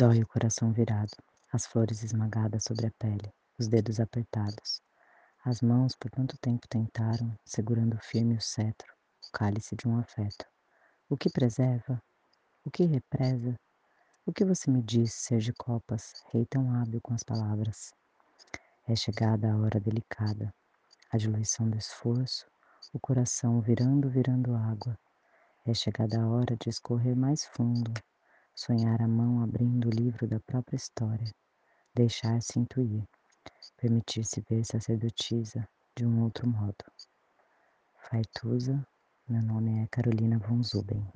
Dói 0.00 0.22
o 0.22 0.28
coração 0.28 0.72
virado, 0.72 1.10
as 1.52 1.66
flores 1.66 2.04
esmagadas 2.04 2.62
sobre 2.62 2.86
a 2.86 2.90
pele, 3.00 3.34
os 3.58 3.66
dedos 3.66 3.98
apertados. 3.98 4.80
As 5.44 5.60
mãos 5.60 5.96
por 5.96 6.08
tanto 6.08 6.38
tempo 6.38 6.68
tentaram, 6.68 7.36
segurando 7.44 7.98
firme 7.98 8.36
o 8.36 8.40
cetro, 8.40 8.94
o 9.26 9.32
cálice 9.32 9.74
de 9.74 9.88
um 9.88 9.98
afeto. 9.98 10.46
O 11.08 11.16
que 11.16 11.28
preserva? 11.28 12.00
O 12.64 12.70
que 12.70 12.84
represa? 12.84 13.58
O 14.24 14.32
que 14.32 14.44
você 14.44 14.70
me 14.70 14.80
diz 14.82 15.14
ser 15.14 15.40
de 15.40 15.52
copas, 15.52 16.12
rei 16.30 16.46
tão 16.46 16.72
hábil 16.76 17.00
com 17.02 17.12
as 17.12 17.24
palavras? 17.24 17.92
É 18.86 18.94
chegada 18.94 19.50
a 19.50 19.56
hora 19.56 19.80
delicada, 19.80 20.54
a 21.10 21.16
diluição 21.16 21.68
do 21.68 21.76
esforço, 21.76 22.46
o 22.92 23.00
coração 23.00 23.60
virando, 23.60 24.08
virando 24.08 24.54
água. 24.54 24.96
É 25.66 25.74
chegada 25.74 26.22
a 26.22 26.28
hora 26.28 26.56
de 26.56 26.70
escorrer 26.70 27.16
mais 27.16 27.46
fundo, 27.46 27.92
sonhar 28.58 29.00
a 29.00 29.06
mão 29.06 29.40
abrindo 29.40 29.86
o 29.86 29.90
livro 29.90 30.26
da 30.26 30.40
própria 30.40 30.74
história, 30.74 31.32
deixar-se 31.94 32.58
intuir, 32.58 33.04
permitir-se 33.76 34.40
ver 34.50 34.64
sacerdotisa 34.64 35.64
de 35.96 36.04
um 36.04 36.24
outro 36.24 36.48
modo. 36.48 36.84
Faituza, 38.10 38.84
meu 39.28 39.42
nome 39.42 39.84
é 39.84 39.86
Carolina 39.86 40.40
von 40.40 40.60
Zuben. 40.60 41.06